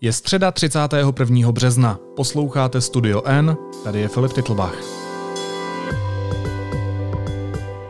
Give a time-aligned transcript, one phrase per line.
[0.00, 1.52] Je středa 31.
[1.52, 1.98] března.
[2.16, 4.74] Posloucháte Studio N, tady je Filip Titlbach.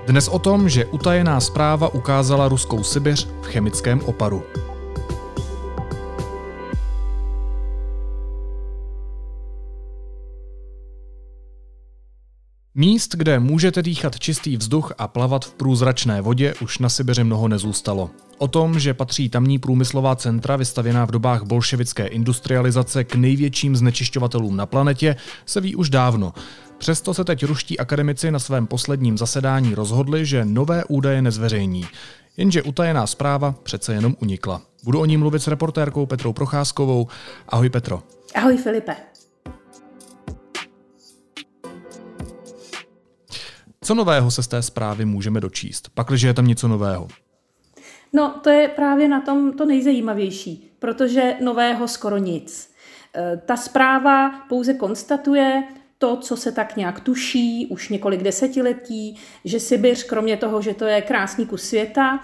[0.06, 4.42] Dnes o tom, že utajená zpráva ukázala ruskou Sibiř v chemickém oparu.
[12.78, 17.48] Míst, kde můžete dýchat čistý vzduch a plavat v průzračné vodě, už na Sibiři mnoho
[17.48, 18.10] nezůstalo.
[18.38, 24.56] O tom, že patří tamní průmyslová centra vystavěná v dobách bolševické industrializace k největším znečišťovatelům
[24.56, 26.32] na planetě, se ví už dávno.
[26.78, 31.86] Přesto se teď ruští akademici na svém posledním zasedání rozhodli, že nové údaje nezveřejní.
[32.36, 34.62] Jenže utajená zpráva přece jenom unikla.
[34.84, 37.06] Budu o ní mluvit s reportérkou Petrou Procházkovou.
[37.48, 38.02] Ahoj Petro.
[38.34, 39.15] Ahoj Filipe.
[43.86, 47.08] Co nového se z té zprávy můžeme dočíst, pakliže je tam něco nového?
[48.12, 52.74] No, to je právě na tom to nejzajímavější, protože nového skoro nic.
[53.14, 55.62] E, ta zpráva pouze konstatuje
[55.98, 60.84] to, co se tak nějak tuší už několik desetiletí, že Sibiř, kromě toho, že to
[60.84, 62.20] je krásný kus světa,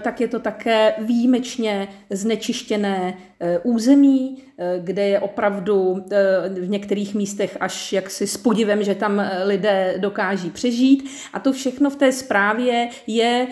[0.00, 6.04] tak je to také výjimečně znečištěné eh, území, eh, kde je opravdu
[6.50, 11.10] v některých místech až jaksi s podivem, že tam lidé dokáží přežít.
[11.32, 13.46] A to všechno v té zprávě je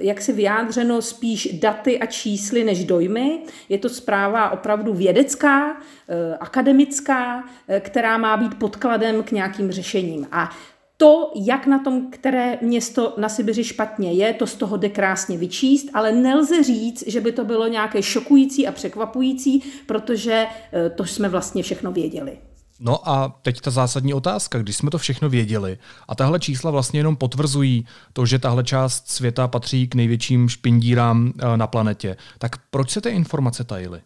[0.00, 3.38] jaksi vyjádřeno spíš daty a čísly než dojmy.
[3.68, 5.76] Je to zpráva opravdu vědecká,
[6.40, 7.44] akademická,
[7.80, 10.26] která má být podkladem k nějakým řešením.
[10.32, 10.50] A
[11.00, 15.38] to, jak na tom, které město na Sibiři špatně je, to z toho jde krásně
[15.38, 21.04] vyčíst, ale nelze říct, že by to bylo nějaké šokující a překvapující, protože eh, to
[21.04, 22.38] jsme vlastně všechno věděli.
[22.80, 27.00] No a teď ta zásadní otázka, když jsme to všechno věděli a tahle čísla vlastně
[27.00, 32.50] jenom potvrzují to, že tahle část světa patří k největším špindírám eh, na planetě, tak
[32.70, 34.00] proč se ty informace tajily?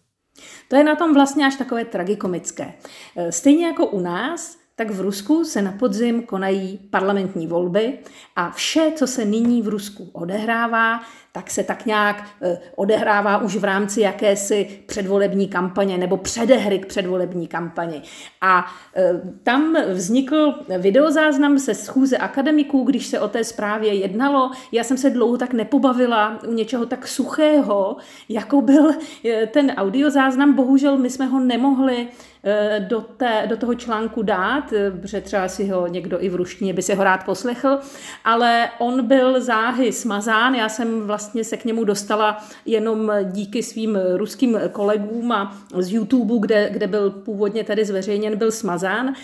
[0.68, 2.74] To je na tom vlastně až takové tragikomické.
[3.16, 7.98] Eh, stejně jako u nás, tak v Rusku se na podzim konají parlamentní volby
[8.36, 11.00] a vše, co se nyní v Rusku odehrává,
[11.36, 16.86] tak se tak nějak eh, odehrává už v rámci jakési předvolební kampaně nebo předehry k
[16.86, 18.02] předvolební kampani.
[18.40, 24.50] A eh, tam vznikl videozáznam se schůze akademiků, když se o té zprávě jednalo.
[24.72, 27.96] Já jsem se dlouho tak nepobavila u něčeho tak suchého,
[28.28, 28.90] jako byl
[29.24, 30.54] eh, ten audiozáznam.
[30.54, 32.08] Bohužel my jsme ho nemohli
[32.78, 36.82] do, té, do toho článku dát, protože třeba si ho někdo i v ruštině by
[36.82, 37.78] si ho rád poslechl,
[38.24, 43.62] ale on byl záhy smazán, já jsem vlastně vlastně se k němu dostala jenom díky
[43.62, 49.14] svým ruským kolegům a z YouTube, kde, kde byl původně tady zveřejněn, byl smazán.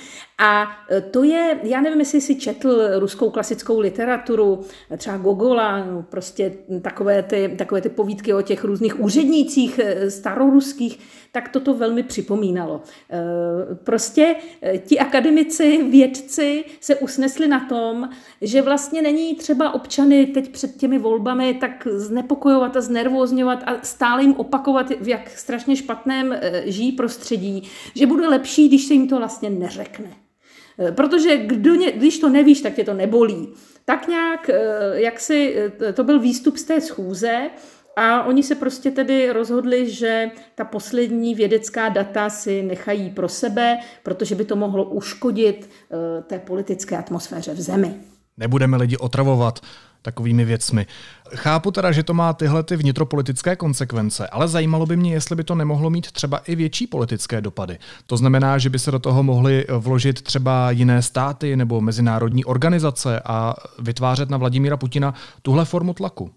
[0.43, 0.69] A
[1.11, 4.61] to je, já nevím, jestli si četl ruskou klasickou literaturu,
[4.97, 6.53] třeba Gogola, no prostě
[6.83, 10.99] takové ty, takové ty povídky o těch různých úřednících eh, staroruských,
[11.33, 12.81] tak toto velmi připomínalo.
[13.85, 14.37] Prostě
[14.87, 18.09] ti akademici, vědci se usnesli na tom,
[18.41, 24.23] že vlastně není třeba občany teď před těmi volbami tak znepokojovat a znervozňovat a stále
[24.23, 29.17] jim opakovat, v jak strašně špatném žijí prostředí, že bude lepší, když se jim to
[29.17, 30.11] vlastně neřekne.
[30.81, 33.49] Eh, protože kdo když to nevíš, tak tě to nebolí.
[33.85, 34.61] Tak nějak, eh,
[34.93, 35.57] jak si,
[35.89, 37.51] eh, to byl výstup z té schůze
[37.97, 43.79] a oni se prostě tedy rozhodli, že ta poslední vědecká data si nechají pro sebe,
[44.03, 45.71] protože by to mohlo uškodit
[46.27, 47.95] té politické atmosféře v zemi.
[48.37, 49.61] Nebudeme lidi otravovat
[50.03, 50.87] takovými věcmi.
[51.35, 55.45] Chápu teda, že to má tyhle ty vnitropolitické konsekvence, ale zajímalo by mě, jestli by
[55.45, 57.79] to nemohlo mít třeba i větší politické dopady.
[58.07, 63.21] To znamená, že by se do toho mohly vložit třeba jiné státy nebo mezinárodní organizace
[63.25, 66.31] a vytvářet na Vladimíra Putina tuhle formu tlaku.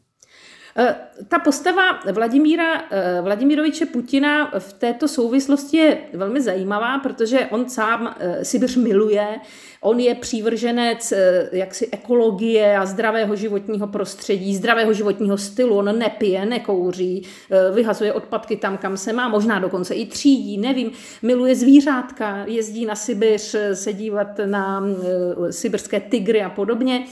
[0.77, 0.95] Eh,
[1.27, 8.15] ta postava Vladimíra, eh, Vladimiroviče Putina v této souvislosti je velmi zajímavá, protože on sám
[8.19, 9.39] eh, Sibiř miluje,
[9.81, 11.13] on je přívrženec
[11.51, 17.27] jaksi ekologie a zdravého životního prostředí, zdravého životního stylu, on nepije, nekouří,
[17.73, 20.91] vyhazuje odpadky tam, kam se má, možná dokonce i třídí, nevím,
[21.21, 24.83] miluje zvířátka, jezdí na Sibiř se dívat na
[25.49, 27.05] sibirské tygry a podobně.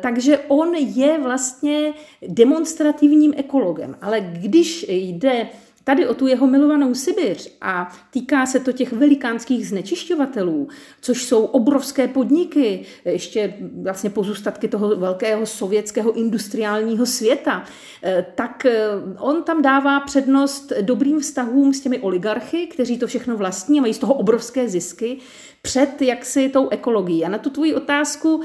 [0.00, 1.92] Takže on je vlastně
[2.28, 3.96] demonstrativním ekologem.
[4.00, 5.48] Ale když jde
[5.84, 10.68] tady o tu jeho milovanou Sibiř a týká se to těch velikánských znečišťovatelů,
[11.00, 17.64] což jsou obrovské podniky, ještě vlastně pozůstatky toho velkého sovětského industriálního světa,
[18.02, 18.88] eh, tak eh,
[19.18, 23.94] on tam dává přednost dobrým vztahům s těmi oligarchy, kteří to všechno vlastní a mají
[23.94, 25.18] z toho obrovské zisky,
[25.62, 27.24] před jaksi tou ekologií.
[27.24, 28.42] A na tu tvoji otázku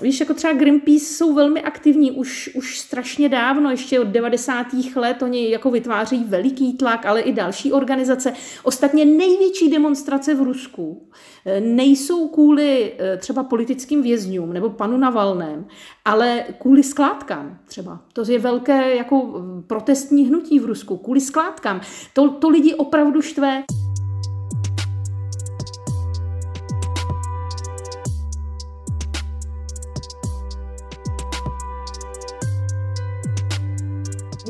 [0.00, 4.66] víš, jako třeba Greenpeace jsou velmi aktivní už, už strašně dávno, ještě od 90.
[4.96, 8.32] let, oni jako vytváří veliký tlak, ale i další organizace.
[8.62, 11.08] Ostatně největší demonstrace v Rusku
[11.44, 15.66] eh, nejsou kvůli eh, třeba politickým vězňům nebo panu Navalném,
[16.04, 18.00] ale kvůli skládkám třeba.
[18.12, 21.80] To je velké jako protestní hnutí v Rusku, kvůli skládkám.
[22.12, 23.62] To, to lidi opravdu štve.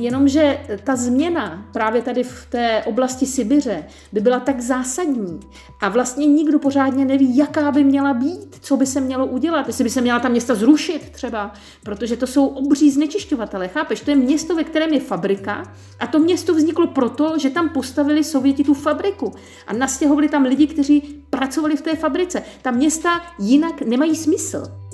[0.06, 5.40] Jenomže ta změna právě tady v té oblasti Sibiře by byla tak zásadní
[5.80, 9.84] a vlastně nikdo pořádně neví, jaká by měla být, co by se mělo udělat, jestli
[9.84, 14.00] by se měla ta města zrušit třeba, protože to jsou obří znečišťovatele, chápeš?
[14.00, 18.24] To je město, ve kterém je fabrika a to město vzniklo proto, že tam postavili
[18.24, 19.34] Sověti tu fabriku
[19.66, 21.00] a nastěhovali tam lidi, kteří
[21.30, 22.42] pracovali v té fabrice.
[22.62, 24.85] Ta města jinak nemají smysl.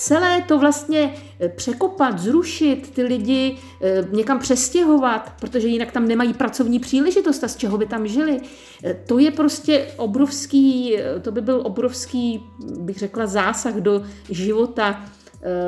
[0.00, 6.34] Celé to vlastně eh, překopat, zrušit, ty lidi eh, někam přestěhovat, protože jinak tam nemají
[6.34, 8.40] pracovní příležitost a z čeho by tam žili.
[8.84, 12.42] Eh, to je prostě obrovský, to by byl obrovský,
[12.78, 15.04] bych řekla, zásah do života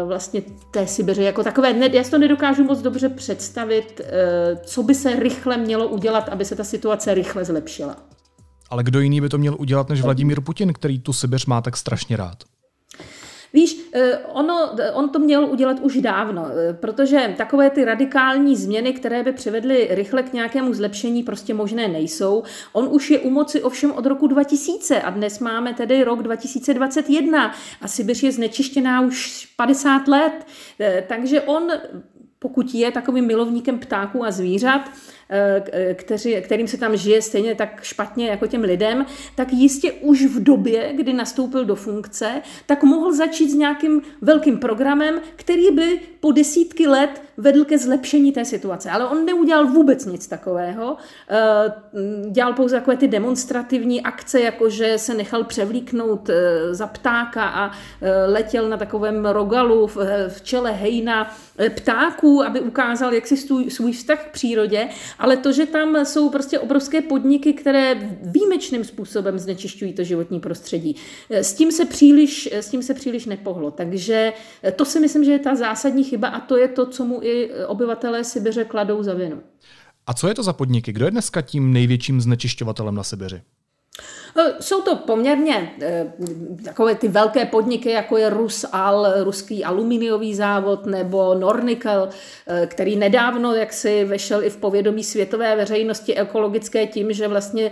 [0.05, 1.75] vlastně té Sibiře jako takové.
[1.93, 4.01] Já si to nedokážu moc dobře představit,
[4.65, 7.97] co by se rychle mělo udělat, aby se ta situace rychle zlepšila.
[8.71, 11.77] Ale kdo jiný by to měl udělat než Vladimír Putin, který tu Sibiř má tak
[11.77, 12.37] strašně rád?
[13.53, 18.93] Víš, eh, ono, on to měl udělat už dávno, eh, protože takové ty radikální změny,
[18.93, 22.43] které by přivedly rychle k nějakému zlepšení, prostě možné nejsou.
[22.73, 27.55] On už je u moci ovšem od roku 2000 a dnes máme tedy rok 2021
[27.81, 30.47] a Sibiř je znečištěná už 50 let,
[30.81, 31.73] eh, takže on
[32.43, 34.91] pokud je takovým milovníkem ptáků a zvířat,
[35.35, 39.07] Eh, kteři, kterým se tam žije stejně tak špatně jako těm lidem,
[39.37, 44.59] tak jistě už v době, kdy nastoupil do funkce, tak mohl začít s nějakým velkým
[44.59, 48.91] programem, který by po desítky let vedl ke zlepšení té situace.
[48.91, 50.97] Ale on neudělal vůbec nic takového.
[51.31, 51.73] Eh,
[52.31, 57.71] dělal pouze takové ty demonstrativní akce, jako že se nechal převlíknout eh, za ptáka a
[58.27, 59.87] letěl na takovém rogalu
[60.29, 61.35] v čele hejna
[61.75, 63.37] ptáků, aby ukázal, jak si
[63.69, 64.89] svůj vztah k přírodě.
[65.19, 70.97] Ale to, že tam jsou prostě obrovské podniky, které výjimečným způsobem znečišťují to životní prostředí,
[71.31, 73.71] s tím se příliš, s tím se příliš nepohlo.
[73.71, 74.33] Takže
[74.77, 77.51] to si myslím, že je ta zásadní chyba a to je to, co mu i
[77.67, 79.43] obyvatelé Sibiře kladou za vinu.
[80.07, 80.93] A co je to za podniky?
[80.93, 83.43] Kdo je dneska tím největším znečišťovatelem na Sibiři?
[84.39, 86.13] Eh, jsou to poměrně eh,
[86.65, 92.09] takové ty velké podniky, jako je Rusal, ruský aluminiový závod, nebo Nornickel,
[92.47, 97.71] eh, který nedávno jaksi vešel i v povědomí světové veřejnosti ekologické tím, že vlastně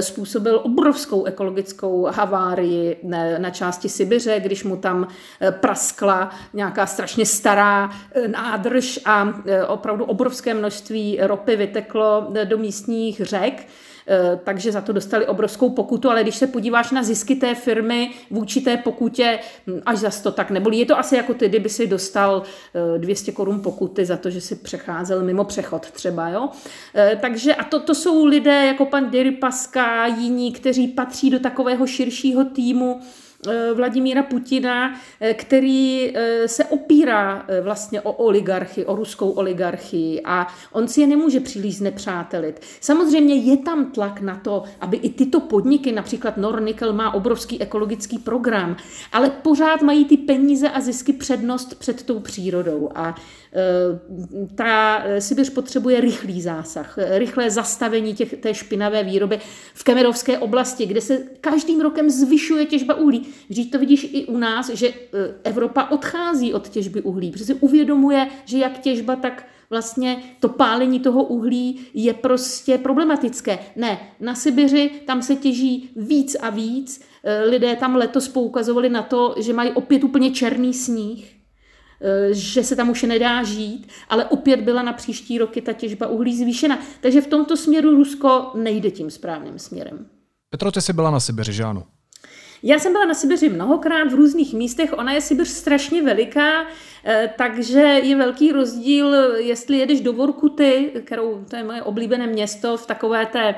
[0.00, 2.96] způsobil obrovskou ekologickou havárii
[3.38, 5.08] na části Sibiře, když mu tam
[5.50, 7.90] praskla nějaká strašně stará
[8.26, 9.34] nádrž a
[9.68, 13.66] opravdu obrovské množství ropy vyteklo do místních řek.
[14.10, 18.10] Eh, takže za to dostali obrovskou pokutu, ale když se podíváš na zisky té firmy
[18.30, 20.78] vůči té pokutě, hm, až za to tak nebolí.
[20.78, 22.42] Je to asi jako ty, kdyby si dostal
[22.98, 26.48] 200 eh, korun pokuty za to, že si přecházel mimo přechod třeba, jo.
[26.94, 31.86] Eh, takže a to, to jsou lidé jako pan Deripaska, jiní, kteří patří do takového
[31.86, 33.00] širšího týmu,
[33.74, 40.88] Vladimíra Putina, eh, který eh, se opírá vlastně o oligarchy, o ruskou oligarchii a on
[40.88, 42.60] si je nemůže příliš znepřátelit.
[42.80, 48.18] Samozřejmě je tam tlak na to, aby i tyto podniky, například Nornickel má obrovský ekologický
[48.18, 48.76] program,
[49.12, 53.14] ale pořád mají ty peníze a zisky přednost před tou přírodou a
[54.54, 59.38] ta Sibiř potřebuje rychlý zásah, rychlé zastavení těch, té špinavé výroby
[59.74, 63.27] v Kemerovské oblasti, kde se každým rokem zvyšuje těžba uhlí.
[63.48, 64.94] Vždyť to vidíš i u nás, že e,
[65.44, 71.00] Evropa odchází od těžby uhlí, protože si uvědomuje, že jak těžba, tak vlastně to pálení
[71.00, 73.58] toho uhlí je prostě problematické.
[73.76, 77.00] Ne, na Sibiři tam se těží víc a víc.
[77.24, 81.36] E, lidé tam letos poukazovali na to, že mají opět úplně černý sníh,
[82.00, 86.06] e, že se tam už nedá žít, ale opět byla na příští roky ta těžba
[86.06, 86.78] uhlí zvýšena.
[87.00, 90.06] Takže v tomto směru Rusko nejde tím správným směrem.
[90.50, 91.86] Petro, ty jsi byla na Sibiři, že ano?
[92.62, 96.66] Já jsem byla na Sibiři mnohokrát v různých místech, ona je Sibiř strašně veliká
[97.04, 102.76] Eh, takže je velký rozdíl, jestli jedeš do Vorkuty, kterou, to je moje oblíbené město,
[102.76, 103.54] v takové té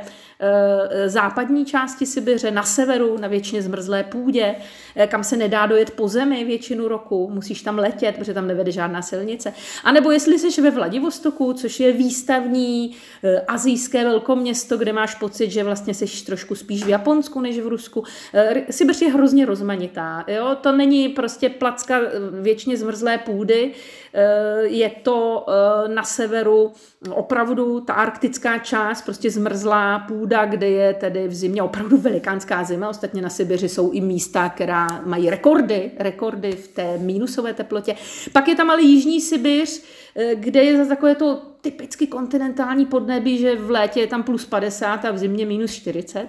[1.06, 4.54] západní části Sibiře, na severu, na většině zmrzlé půdě,
[4.96, 8.72] eh, kam se nedá dojet po zemi většinu roku, musíš tam letět, protože tam nevede
[8.72, 9.52] žádná silnice.
[9.84, 15.50] A nebo jestli jsi ve Vladivostoku, což je výstavní eh, azijské velkoměsto, kde máš pocit,
[15.50, 18.04] že vlastně jsi trošku spíš v Japonsku než v Rusku.
[18.70, 20.24] Sibiř je hrozně rozmanitá.
[20.28, 20.56] Jo?
[20.60, 22.00] To není prostě placka
[22.40, 23.72] většině zmrzlé půdy,
[24.62, 25.46] je to
[25.86, 26.72] na severu
[27.10, 32.88] opravdu ta arktická část, prostě zmrzlá půda, kde je tedy v zimě opravdu velikánská zima.
[32.88, 37.94] Ostatně na Sibiři jsou i místa, která mají rekordy, rekordy v té mínusové teplotě.
[38.32, 39.82] Pak je tam ale Jižní Sibiř,
[40.16, 44.46] eh, kde je zase takové to typicky kontinentální podnebí, že v létě je tam plus
[44.46, 46.28] 50 a v zimě minus 40.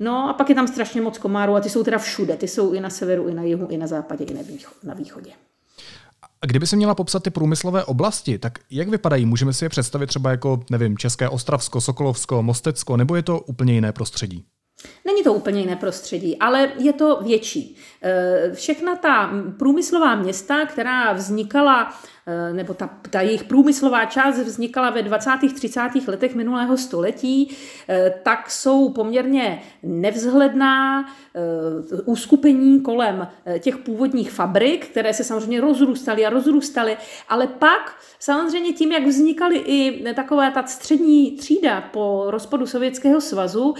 [0.00, 2.36] No a pak je tam strašně moc komárů a ty jsou teda všude.
[2.36, 4.34] Ty jsou i na severu, i na jihu, i na západě, i
[4.84, 5.30] na východě.
[6.42, 9.26] A kdyby se měla popsat ty průmyslové oblasti, tak jak vypadají?
[9.26, 13.72] Můžeme si je představit třeba jako, nevím, České Ostravsko, Sokolovsko, Mostecko, nebo je to úplně
[13.72, 14.44] jiné prostředí?
[15.06, 17.76] Není to úplně jiné prostředí, ale je to větší.
[18.02, 21.92] Eh, všechna ta průmyslová města, která vznikala
[22.52, 25.30] nebo ta, ta jejich průmyslová část vznikala ve 20.
[25.54, 25.80] 30.
[26.06, 27.56] letech minulého století,
[27.88, 36.26] eh, tak jsou poměrně nevzhledná eh, uskupení kolem těch původních fabrik, které se samozřejmě rozrůstaly
[36.26, 36.96] a rozrůstaly,
[37.28, 43.74] ale pak samozřejmě tím, jak vznikaly i taková ta střední třída po rozpadu Sovětského svazu,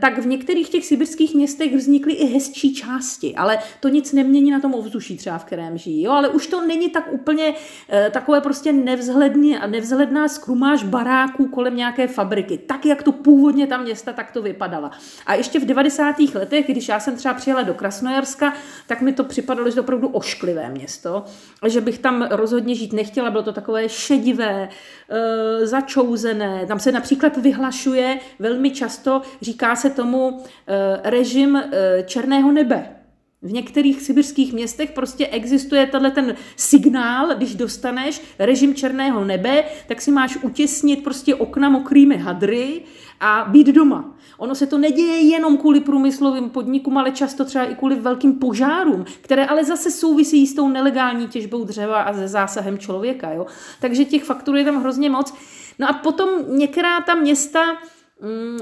[0.00, 4.60] tak v některých těch sibirských městech vznikly i hezčí části, ale to nic nemění na
[4.60, 6.02] tom ovzduší třeba, v kterém žijí.
[6.02, 6.12] Jo?
[6.12, 7.79] Ale už to není tak úplně Eh,
[8.10, 12.58] takové prostě nevzhledný, nevzhledná skrumáž baráků kolem nějaké fabriky.
[12.58, 14.90] Tak, jak to původně ta města takto vypadala.
[15.26, 16.16] A ještě v 90.
[16.34, 18.54] letech, když já jsem třeba přijela do Krasnojarska,
[18.86, 21.24] tak mi to připadalo, že to opravdu ošklivé město,
[21.66, 24.68] že bych tam rozhodně žít nechtěla, bylo to takové šedivé,
[25.08, 26.66] e, začouzené.
[26.66, 31.62] Tam se například vyhlašuje velmi často, říká se tomu e, režim
[32.06, 32.99] černého nebe.
[33.42, 40.00] V některých sibirských městech prostě existuje tenhle ten signál, když dostaneš režim černého nebe, tak
[40.00, 42.82] si máš utěsnit prostě okna mokrými hadry
[43.20, 44.16] a být doma.
[44.38, 49.04] Ono se to neděje jenom kvůli průmyslovým podnikům, ale často třeba i kvůli velkým požárům,
[49.20, 53.32] které ale zase souvisí s tou nelegální těžbou dřeva a se zásahem člověka.
[53.32, 53.46] Jo?
[53.80, 55.34] Takže těch faktorů je tam hrozně moc.
[55.78, 57.60] No a potom některá ta města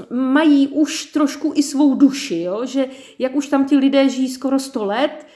[0.09, 2.65] mají už trošku i svou duši, jo?
[2.65, 2.89] že
[3.19, 5.27] jak už tam ti lidé žijí skoro 100 let,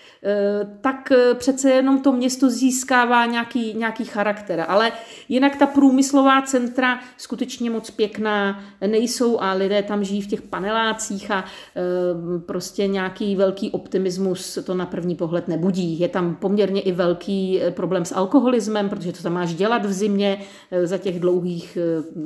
[0.81, 4.65] tak eh, přece jenom to město získává nějaký, nějaký charakter.
[4.67, 4.91] Ale
[5.29, 11.31] jinak ta průmyslová centra skutečně moc pěkná nejsou a lidé tam žijí v těch panelácích
[11.31, 15.99] a eh, prostě nějaký velký optimismus to na první pohled nebudí.
[15.99, 20.41] Je tam poměrně i velký problém s alkoholismem, protože to tam máš dělat v zimě
[20.83, 21.77] za těch dlouhých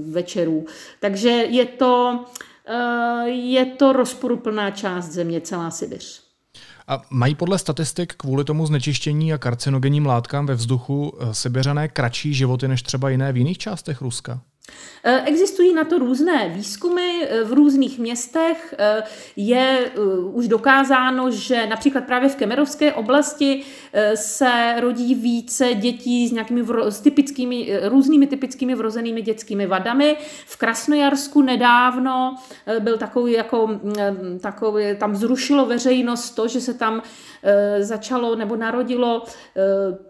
[0.10, 0.66] večerů.
[1.00, 2.26] Takže je to,
[3.26, 6.27] je to rozporuplná část země, celá Sibiř.
[6.88, 12.34] A mají podle statistik kvůli tomu znečištění a karcinogenním látkám ve vzduchu eh, Sibiřané kratší
[12.34, 14.42] životy než třeba jiné v jiných částech Ruska?
[15.04, 18.76] Eh, existují na to různé výzkumy eh, v různých městech.
[18.78, 19.04] Eh,
[19.36, 19.92] je
[20.34, 23.64] už dokázáno, že například právě v Kemerovské oblasti
[24.16, 30.18] se rodí více dětí s nějakými s typickými, různými typickými vrozenými dětskými vadami.
[30.46, 32.36] V Krasnojarsku nedávno
[32.80, 37.02] byl takový, jako, mm, takový, tam zrušilo veřejnost to, že se tam
[37.80, 39.24] začalo nebo narodilo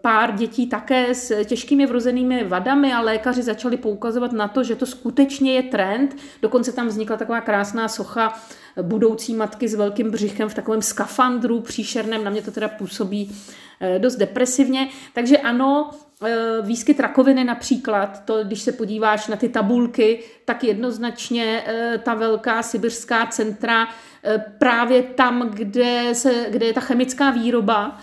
[0.00, 4.86] pár dětí také s těžkými vrozenými vadami a lékaři začali poukazovat na to, že to
[4.86, 6.16] skutečně je trend.
[6.42, 8.32] Dokonce tam vznikla taková krásná socha
[8.82, 12.24] budoucí matky s velkým břichem v takovém skafandru příšerném.
[12.24, 13.36] Na mě to teda působí
[13.80, 14.88] eh, dost depresivně.
[15.12, 15.90] Takže ano,
[16.26, 22.14] eh, výskyt rakoviny například, to když se podíváš na ty tabulky, tak jednoznačně eh, ta
[22.14, 23.88] velká sibirská centra
[24.58, 27.98] právě tam, kde, se, kde je ta chemická výroba,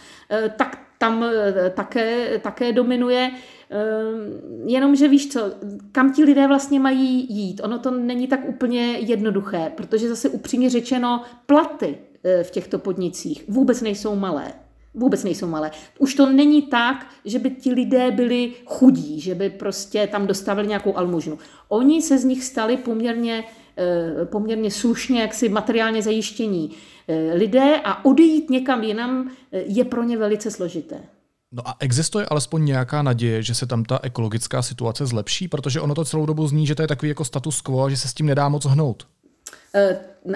[0.57, 1.25] tak tam
[1.73, 3.31] také, také dominuje.
[3.75, 5.51] Ehm, jenomže víš co,
[5.91, 7.61] kam ti lidé vlastně mají jít?
[7.63, 13.43] Ono to není tak úplně jednoduché, protože zase upřímně řečeno, platy eh, v těchto podnicích
[13.47, 14.53] vůbec nejsou malé.
[14.93, 15.71] Vůbec nejsou malé.
[15.99, 20.67] Už to není tak, že by ti lidé byli chudí, že by prostě tam dostávali
[20.67, 21.37] nějakou almužnu.
[21.69, 23.43] Oni se z nich stali poměrně,
[23.77, 26.71] eh, poměrně slušně, jaksi materiálně zajištění
[27.07, 31.14] eh, lidé a odejít někam jinam je pro ně velice složité.
[31.55, 35.95] No a existuje alespoň nějaká naděje, že se tam ta ekologická situace zlepší, protože ono
[35.95, 38.13] to celou dobu zní, že to je takový jako status quo a že se s
[38.13, 39.07] tím nedá moc hnout.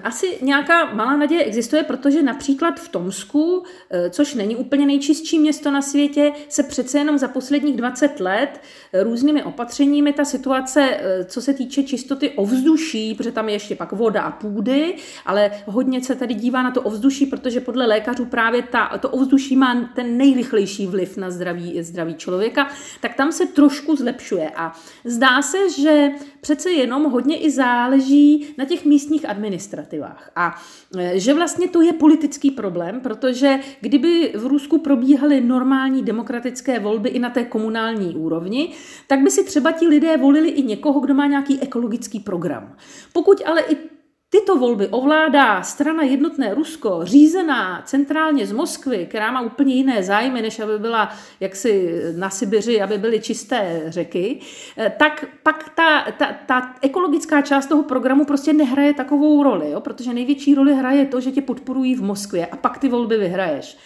[0.04, 5.72] Asi nějaká malá naděje existuje, protože například v Tomsku, eh, což není úplně nejčistší město
[5.72, 8.62] na světě, se přece jenom za posledních 20 let
[8.94, 13.76] eh, různými opatřeními ta situace, eh, co se týče čistoty ovzduší, protože tam je ještě
[13.76, 18.26] pak voda a půdy, ale hodně se tady dívá na to ovzduší, protože podle lékařů
[18.26, 22.70] právě ta, to ovzduší má ten nejrychlejší vliv na zdraví, zdraví člověka,
[23.02, 24.52] tak tam se trošku zlepšuje.
[24.56, 26.10] A zdá se, že
[26.42, 30.32] přece jenom hodně i záleží na těch místních administrativách.
[30.36, 30.62] A
[30.98, 37.10] e, že vlastně to je politický problém, protože kdyby v Rusku probíhaly normální demokratické volby
[37.10, 38.74] i na té komunální úrovni,
[39.08, 42.76] tak by si třeba ti lidé volili i někoho, kdo má nějaký ekologický program.
[43.14, 43.99] Pokud ale i
[44.32, 50.42] Tyto volby ovládá strana Jednotné Rusko, řízená centrálně z Moskvy, která má úplně jiné zájmy,
[50.42, 51.10] než aby byla
[51.40, 54.40] jaksi na Sibiři, aby byly čisté řeky,
[54.78, 59.82] eh, tak pak ta, ta, ta ekologická část toho programu prostě nehraje takovou roli, jo?
[59.82, 63.78] protože největší roli hraje to, že tě podporují v Moskvě a pak ty volby vyhraješ.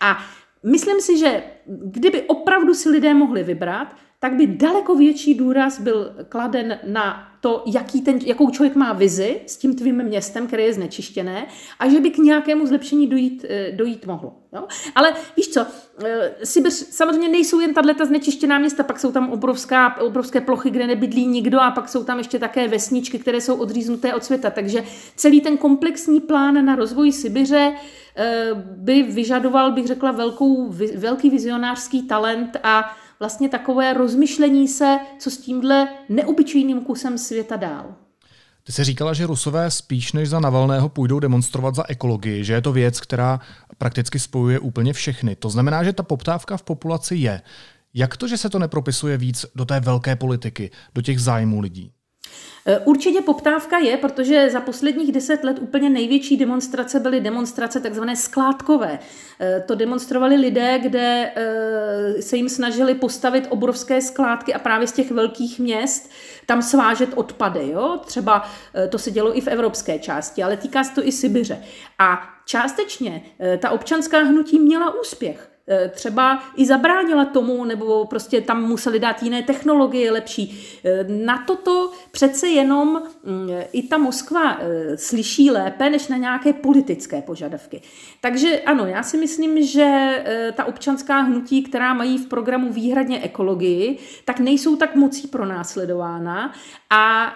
[0.00, 0.18] A
[0.62, 6.12] myslím si, že kdyby opravdu si lidé mohli vybrat, tak by daleko větší důraz byl
[6.28, 10.72] kladen na to, jaký ten, jakou člověk má vizi s tím tvým městem, které je
[10.72, 11.46] znečištěné,
[11.78, 14.34] a že by k nějakému zlepšení dojít, eh, dojít mohlo.
[14.52, 14.66] Jo?
[14.94, 15.66] Ale víš co,
[16.04, 20.86] eh, Sibiř samozřejmě nejsou jen tato znečištěná města, pak jsou tam obrovská, obrovské plochy, kde
[20.86, 24.50] nebydlí nikdo a pak jsou tam ještě také vesničky, které jsou odříznuté od světa.
[24.50, 24.84] Takže
[25.16, 27.72] celý ten komplexní plán na rozvoj Sibiře
[28.16, 35.30] eh, by vyžadoval, bych řekla, velkou, velký vizionářský talent a vlastně takové rozmyšlení se, co
[35.30, 37.94] s tímhle neobyčejným kusem světa dál.
[38.64, 42.60] Ty jsi říkala, že Rusové spíš než za Navalného půjdou demonstrovat za ekologii, že je
[42.60, 43.40] to věc, která
[43.78, 45.36] prakticky spojuje úplně všechny.
[45.36, 47.42] To znamená, že ta poptávka v populaci je.
[47.94, 51.92] Jak to, že se to nepropisuje víc do té velké politiky, do těch zájmů lidí?
[52.66, 58.16] Eh, určitě poptávka je, protože za posledních deset let úplně největší demonstrace byly demonstrace takzvané
[58.16, 58.98] skládkové.
[59.40, 64.92] Eh, to demonstrovali lidé, kde eh, se jim snažili postavit obrovské skládky a právě z
[64.92, 66.10] těch velkých měst
[66.46, 67.68] tam svážet odpady.
[67.68, 68.00] Jo?
[68.06, 68.48] Třeba
[68.88, 71.62] to se dělo i v evropské části, ale týká se to i Sibiře.
[71.98, 73.22] A částečně
[73.58, 75.51] ta občanská hnutí měla úspěch.
[75.68, 80.64] Eh, třeba i zabránila tomu, nebo prostě tam museli dát jiné technologie lepší.
[80.84, 86.52] Eh, na toto přece jenom mm, i ta Moskva eh, slyší lépe než na nějaké
[86.52, 87.82] politické požadavky.
[88.20, 90.24] Takže ano, já si myslím, že
[90.56, 96.52] ta občanská hnutí, která mají v programu výhradně ekologii, tak nejsou tak mocí pronásledována
[96.90, 97.32] a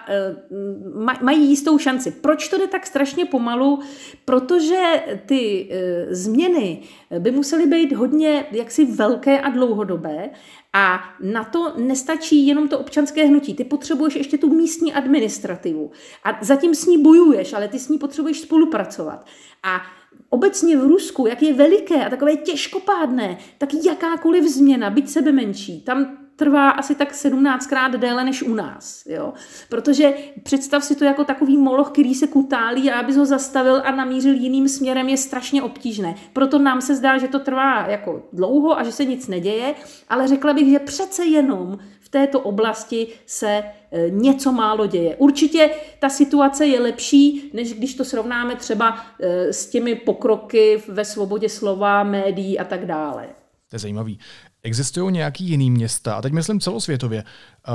[1.21, 2.11] mají jistou šanci.
[2.11, 3.79] Proč to jde tak strašně pomalu?
[4.25, 5.69] Protože ty
[6.09, 6.81] změny
[7.19, 10.29] by musely být hodně jaksi velké a dlouhodobé
[10.73, 13.53] a na to nestačí jenom to občanské hnutí.
[13.53, 15.91] Ty potřebuješ ještě tu místní administrativu
[16.23, 19.25] a zatím s ní bojuješ, ale ty s ní potřebuješ spolupracovat.
[19.63, 19.81] A
[20.29, 25.81] obecně v Rusku, jak je veliké a takové těžkopádné, tak jakákoliv změna, byť sebe menší,
[25.81, 29.05] tam trvá asi tak 17krát déle než u nás.
[29.05, 29.33] Jo?
[29.69, 33.91] Protože představ si to jako takový moloch, který se kutálí a aby ho zastavil a
[33.91, 36.15] namířil jiným směrem je strašně obtížné.
[36.33, 39.75] Proto nám se zdá, že to trvá jako dlouho a že se nic neděje,
[40.09, 45.15] ale řekla bych, že přece jenom v této oblasti se e, něco málo děje.
[45.15, 45.69] Určitě
[45.99, 51.49] ta situace je lepší, než když to srovnáme třeba e, s těmi pokroky ve svobodě
[51.49, 53.27] slova, médií a tak dále.
[53.69, 54.19] To je zajímavý.
[54.63, 57.73] Existují nějaký jiný města, a teď myslím celosvětově, uh,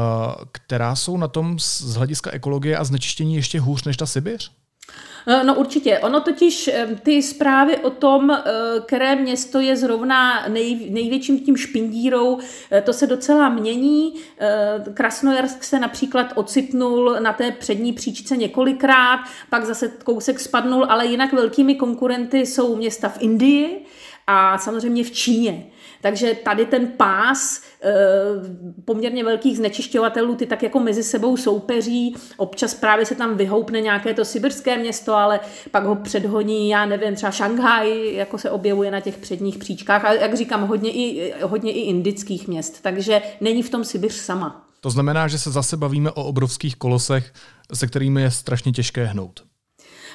[0.53, 4.53] která jsou na tom z hlediska ekologie a znečištění ještě hůř než ta Sibiř?
[5.27, 5.99] Eh, no určitě.
[5.99, 8.39] Ono totiž, eh, ty zprávy o tom,
[8.87, 12.39] které město je zrovna nej, největším tím špindírou,
[12.85, 14.15] to se docela mění.
[14.95, 21.33] Krasnojarsk se například ocitnul na té přední příčce několikrát, pak zase kousek spadnul, ale jinak
[21.33, 23.85] velkými konkurenty jsou města v Indii
[24.27, 25.67] a samozřejmě v Číně.
[26.03, 27.93] Takže tady ten pás eh,
[28.85, 34.15] poměrně velkých znečišťovatelů, ty tak jako mezi sebou soupeří, občas právě se tam vyhoupne nějaké
[34.15, 39.01] to sibirské město, ale pak ho předhoní, já nevím, třeba Šanghaj, jako se objevuje na
[39.01, 43.71] těch předních příčkách a jak říkám, hodně i, hodně i indických měst, takže není v
[43.71, 44.69] tom Sibiř sama.
[44.81, 47.33] To znamená, že se zase bavíme o obrovských kolosech,
[47.75, 49.43] se kterými je strašně těžké hnout.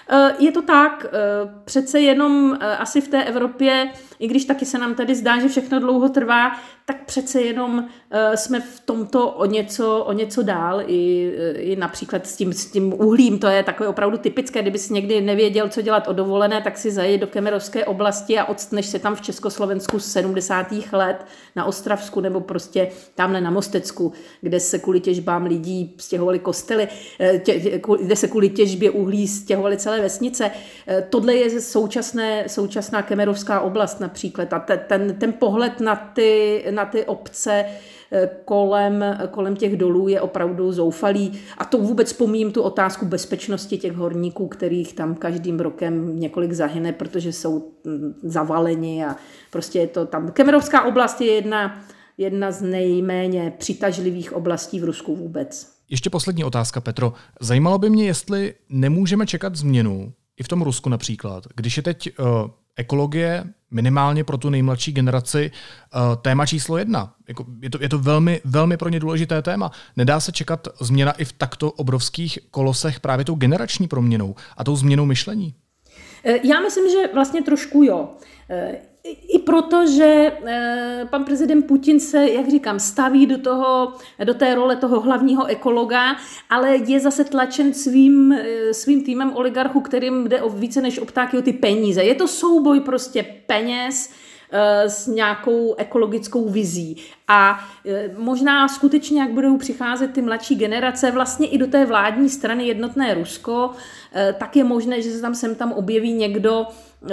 [0.10, 1.20] Eh, je to tak, eh,
[1.66, 5.80] přece jenom asi v té Evropě i když taky se nám tady zdá, že všechno
[5.80, 6.52] dlouho trvá,
[6.86, 12.28] tak přece jenom uh, jsme v tomto o něco, o něco dál, i, i například
[12.28, 15.82] s tím, s tím uhlím, to je takové opravdu typické, kdyby si někdy nevěděl, co
[15.82, 20.00] dělat o dovolené, tak si zajít do Kemerovské oblasti a odstneš se tam v Československu
[20.00, 20.68] z 70.
[20.92, 21.26] let
[21.56, 26.88] na Ostravsku nebo prostě tamhle na Mostecku, kde se kvůli těžbám lidí stěhovali kostely,
[27.20, 30.52] eh, tě, kde se kvůli těžbě uhlí stěhovaly celé vesnice.
[30.88, 36.86] Eh, tohle je současné, současná Kemerovská oblast například a ten, ten pohled na ty, na
[36.86, 37.66] ty obce
[38.12, 41.40] eh, kolem, kolem těch dolů je opravdu zoufalý.
[41.58, 46.94] A to vůbec pomím tu otázku bezpečnosti těch horníků, kterých tam každým rokem několik zahyne,
[46.94, 49.16] protože jsou hm, zavaleni a
[49.52, 50.32] prostě je to tam.
[50.32, 51.84] Kemerovská oblast je jedna,
[52.18, 55.78] jedna z nejméně přitažlivých oblastí v Rusku vůbec.
[55.90, 57.14] Ještě poslední otázka, Petro.
[57.42, 62.20] Zajímalo by mě, jestli nemůžeme čekat změnu, i v tom Rusku například, když je teď
[62.20, 62.26] uh,
[62.78, 67.14] ekologie minimálně pro tu nejmladší generaci uh, téma číslo jedna.
[67.28, 69.72] Jako, je, to, je to velmi, velmi pro ně důležité téma.
[69.98, 74.76] Nedá se čekat změna i v takto obrovských kolosech právě tou generační proměnou a tou
[74.76, 75.54] změnou myšlení?
[76.24, 78.10] Eh, já myslím, že vlastně trošku jo.
[79.28, 83.94] I proto, že eh, pan prezident Putin se, jak říkám, staví do, toho,
[84.24, 86.16] do té role toho hlavního ekologa,
[86.50, 91.06] ale je zase tlačen svým, eh, svým týmem oligarchů, kterým jde o více než o
[91.06, 92.04] ptáky o ty peníze.
[92.04, 94.12] Je to souboj prostě peněz,
[94.52, 96.98] eh, s nějakou ekologickou vizí.
[97.28, 97.60] A
[98.18, 103.14] možná skutečně, jak budou přicházet ty mladší generace, vlastně i do té vládní strany jednotné
[103.14, 103.72] Rusko,
[104.40, 106.68] tak je možné, že se tam sem tam objeví někdo,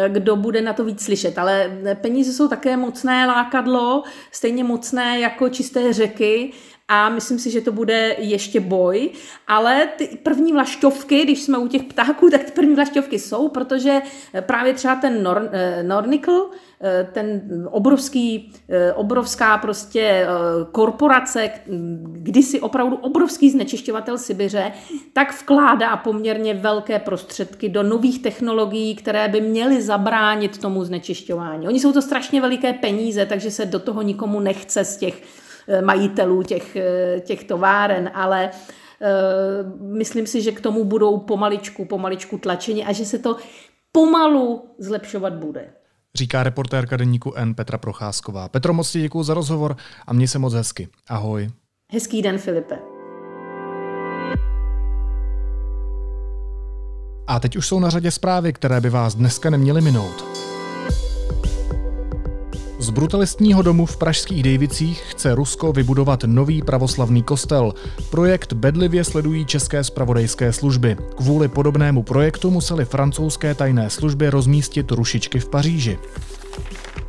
[0.09, 1.39] kdo bude na to víc slyšet.
[1.39, 6.53] Ale peníze jsou také mocné lákadlo, stejně mocné jako čisté řeky
[6.89, 9.11] a myslím si, že to bude ještě boj,
[9.49, 14.01] ale ty první vlašťovky, když jsme u těch ptáků, tak ty první vlašťovky jsou, protože
[14.41, 16.47] právě třeba ten Nor, eh, Nornickel,
[16.81, 20.27] eh, ten obrovský, eh, obrovská prostě
[20.73, 21.51] korporace,
[22.07, 24.73] kdysi opravdu obrovský znečišťovatel Sibiře,
[25.13, 31.69] tak vkládá poměrně velké prostředky do nových technologií, které by měly zabránit tomu znečišťování.
[31.69, 35.44] Oni jsou to strašně veliké peníze, takže se do toho nikomu nechce z těch Eh,
[35.85, 39.09] majitelů těch, eh, těch továren, ale eh,
[39.81, 43.37] myslím si, že k tomu budou pomaličku, pomaličku tlačeni a že se to
[43.93, 45.71] pomalu zlepšovat bude.
[46.15, 48.49] Říká reportérka deníku N Petra Procházková.
[48.49, 50.89] Petro, moc ti děkuji za rozhovor a měj se moc hezky.
[51.09, 51.51] Ahoj.
[51.93, 52.79] Hezký den, Filipe.
[57.27, 60.25] A teď už jsou na řadě zprávy, které by vás dneska neměly minout.
[62.85, 67.75] Z brutalistního domu v pražských Dejvicích chce Rusko vybudovat nový pravoslavný kostel.
[68.11, 70.97] Projekt bedlivě sledují české spravodajské služby.
[71.17, 75.99] Kvůli podobnému projektu museli francouzské tajné služby rozmístit rušičky v Paříži.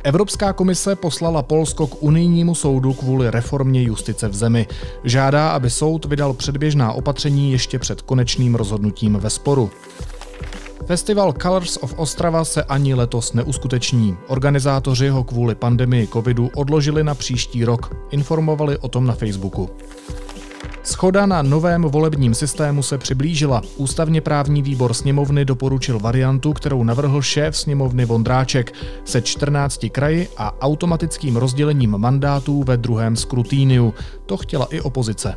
[0.02, 4.66] Evropská komise poslala Polsko k unijnímu soudu kvůli reformě justice v zemi.
[5.04, 9.70] Žádá, aby soud vydal předběžná opatření ještě před konečným rozhodnutím ve sporu.
[10.84, 14.16] Festival Colors of Ostrava se ani letos neuskuteční.
[14.26, 17.96] Organizátoři ho kvůli pandemii covidu odložili na příští rok.
[18.10, 19.70] Informovali o tom na Facebooku.
[20.82, 23.62] Schoda na novém volebním systému se přiblížila.
[23.76, 28.72] Ústavně právní výbor sněmovny doporučil variantu, kterou navrhl šéf sněmovny Vondráček
[29.04, 33.94] se 14 kraji a automatickým rozdělením mandátů ve druhém skrutíniu.
[34.26, 35.34] To chtěla i opozice.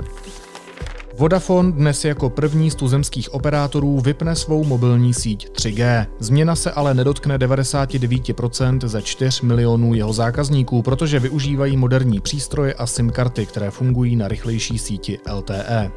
[1.19, 6.05] Vodafone dnes jako první z tuzemských operátorů vypne svou mobilní síť 3G.
[6.19, 12.87] Změna se ale nedotkne 99% ze 4 milionů jeho zákazníků, protože využívají moderní přístroje a
[12.87, 15.91] SIM karty, které fungují na rychlejší síti LTE.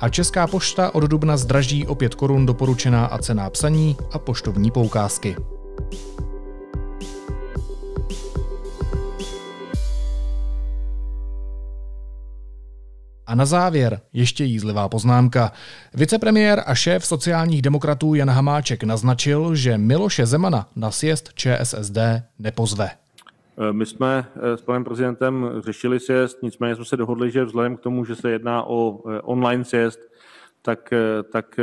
[0.00, 4.70] A Česká pošta od dubna zdraží o 5 korun doporučená a cená psaní a poštovní
[4.70, 5.36] poukázky.
[13.34, 15.52] Na závěr ještě jízlivá poznámka.
[15.94, 21.98] Vicepremiér a šéf sociálních demokratů Jan Hamáček naznačil, že Miloše Zemana na sjezd ČSSD
[22.38, 22.90] nepozve.
[23.58, 27.76] E, my jsme e, s panem prezidentem řešili sjezd, nicméně jsme se dohodli, že vzhledem
[27.76, 30.00] k tomu, že se jedná o e, online sjezd,
[30.62, 30.94] tak,
[31.32, 31.60] tak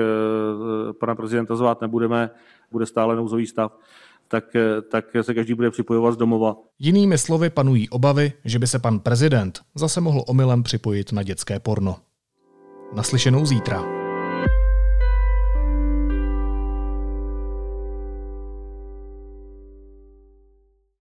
[1.00, 2.30] pana prezidenta zvát nebudeme,
[2.72, 3.78] bude stále nouzový stav
[4.32, 4.44] tak,
[4.91, 6.56] tak se každý bude připojovat z domova.
[6.80, 11.60] Jinými slovy panují obavy, že by se pan prezident zase mohl omylem připojit na dětské
[11.60, 11.96] porno.
[12.96, 14.01] Naslyšenou zítra.